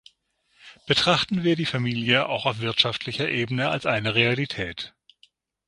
Betrachten 0.87 1.43
wir 1.43 1.55
die 1.55 1.67
Familie 1.67 2.27
auch 2.27 2.47
auf 2.47 2.57
wirtschaftlicher 2.59 3.29
Ebene 3.29 3.69
als 3.69 3.85
eine 3.85 4.15
Realität. 4.15 4.95